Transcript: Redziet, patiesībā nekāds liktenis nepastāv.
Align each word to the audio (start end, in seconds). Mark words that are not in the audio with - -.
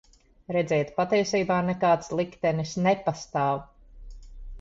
Redziet, 0.55 0.87
patiesībā 1.01 1.57
nekāds 1.67 2.09
liktenis 2.21 2.73
nepastāv. 2.87 3.63